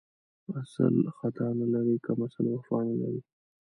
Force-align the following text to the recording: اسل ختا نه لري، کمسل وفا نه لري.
اسل 0.59 0.95
ختا 1.17 1.47
نه 1.59 1.65
لري، 1.73 1.95
کمسل 2.05 2.45
وفا 2.51 2.79
نه 2.87 2.95
لري. 3.01 3.21